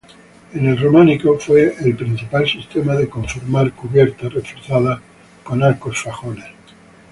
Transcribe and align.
En 0.55 0.65
el 0.65 0.79
románico 0.81 1.37
fue 1.37 1.75
el 1.79 1.95
principal 1.95 2.49
sistema 2.49 2.95
para 2.95 3.05
conformar 3.05 3.71
cubiertas, 3.73 4.33
reforzadas 4.33 4.99
con 5.43 5.61
arcos 5.61 6.01
fajones. 6.01 6.45